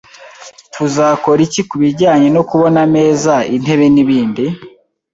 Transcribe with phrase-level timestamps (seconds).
[0.73, 4.45] Tuzakora iki kubijyanye no kubona ameza, intebe nibindi?